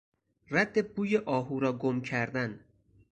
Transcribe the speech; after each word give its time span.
رد 0.51 0.93
بوی 0.95 1.17
آهو 1.17 1.59
را 1.59 1.73
گم 1.73 2.01
کردن 2.01 2.59